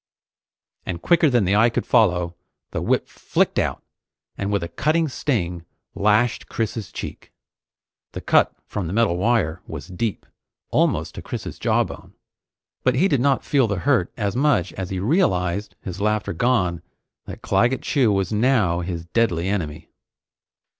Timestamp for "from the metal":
8.65-9.15